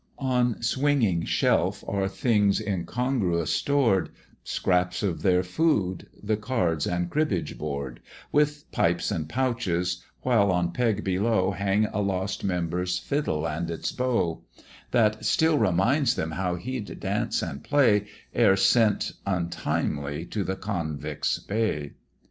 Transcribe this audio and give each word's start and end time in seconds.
On 0.17 0.63
swinging 0.63 1.25
shelf 1.25 1.83
are 1.87 2.07
things 2.07 2.59
incongruous 2.59 3.53
stored, 3.53 4.09
Scraps 4.43 5.03
of 5.03 5.21
their 5.21 5.43
food, 5.43 6.07
the 6.23 6.37
cards 6.37 6.87
and 6.87 7.07
cribbage 7.07 7.55
board, 7.59 7.99
With 8.31 8.65
pipes 8.71 9.11
and 9.11 9.29
pouches; 9.29 10.03
while 10.23 10.51
on 10.51 10.73
peg 10.73 11.03
below, 11.03 11.51
Hang 11.51 11.85
a 11.85 11.99
lost 12.01 12.43
member's 12.43 12.97
fiddle 12.97 13.47
and 13.47 13.69
its 13.69 13.91
bow; 13.91 14.41
That 14.89 15.23
still 15.23 15.59
reminds 15.59 16.15
them 16.15 16.31
how 16.31 16.55
he'd 16.55 16.99
dance 16.99 17.43
and 17.43 17.63
play, 17.63 18.07
Ere 18.33 18.55
sent 18.57 19.11
untimely 19.27 20.25
to 20.25 20.43
the 20.43 20.55
Convicts' 20.55 21.37
Bay. 21.37 21.93